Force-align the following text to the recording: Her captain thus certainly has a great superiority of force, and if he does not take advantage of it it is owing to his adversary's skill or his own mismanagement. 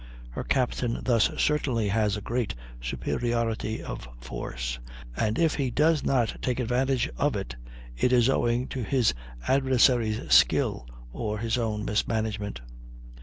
Her 0.31 0.43
captain 0.43 0.99
thus 1.03 1.29
certainly 1.37 1.89
has 1.89 2.17
a 2.17 2.21
great 2.21 2.55
superiority 2.81 3.83
of 3.83 4.07
force, 4.19 4.79
and 5.15 5.37
if 5.37 5.53
he 5.53 5.69
does 5.69 6.03
not 6.03 6.37
take 6.41 6.59
advantage 6.59 7.07
of 7.17 7.35
it 7.35 7.55
it 7.95 8.11
is 8.11 8.27
owing 8.27 8.67
to 8.69 8.81
his 8.81 9.13
adversary's 9.47 10.33
skill 10.33 10.87
or 11.13 11.37
his 11.37 11.55
own 11.55 11.85
mismanagement. 11.85 12.61